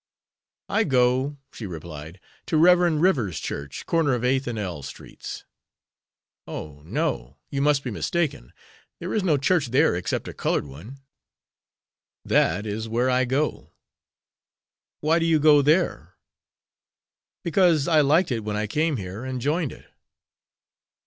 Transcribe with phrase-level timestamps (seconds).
[0.67, 2.79] "I go," she replied, "to Rev.
[2.99, 5.45] River's church, corner of Eighth and L Streets."
[6.47, 8.51] "Oh, no; you must be mistaken.
[8.97, 10.97] There is no church there except a colored one."
[12.25, 13.73] "That is where I go."
[15.01, 16.15] "Why do you go there?"
[17.43, 19.85] "Because I liked it when I came here, and joined it."